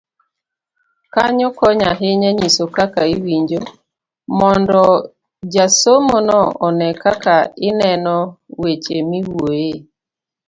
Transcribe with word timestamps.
Kanyo 1.13 1.47
konyo 1.57 1.85
ahinya 1.93 2.29
nyiso 2.37 2.63
kaka 2.75 3.01
iwinjo, 3.15 3.61
mondo 4.39 4.81
jasomono 5.53 6.39
one 6.67 6.87
kaka 7.03 7.35
ineno 7.69 8.15
weche 8.61 8.95
miwuoyoe. 9.09 9.71